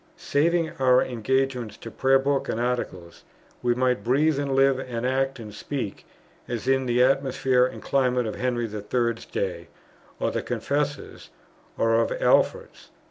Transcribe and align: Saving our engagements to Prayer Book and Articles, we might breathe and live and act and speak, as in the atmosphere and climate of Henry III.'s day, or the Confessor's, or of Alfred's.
Saving 0.17 0.71
our 0.79 1.03
engagements 1.03 1.77
to 1.77 1.91
Prayer 1.91 2.17
Book 2.17 2.49
and 2.49 2.59
Articles, 2.59 3.23
we 3.61 3.75
might 3.75 4.03
breathe 4.03 4.39
and 4.39 4.55
live 4.55 4.79
and 4.79 5.05
act 5.05 5.37
and 5.37 5.53
speak, 5.53 6.07
as 6.47 6.67
in 6.67 6.87
the 6.87 7.03
atmosphere 7.03 7.67
and 7.67 7.83
climate 7.83 8.25
of 8.25 8.33
Henry 8.33 8.65
III.'s 8.65 9.25
day, 9.25 9.67
or 10.19 10.31
the 10.31 10.41
Confessor's, 10.41 11.29
or 11.77 11.93
of 12.01 12.11
Alfred's. 12.19 12.89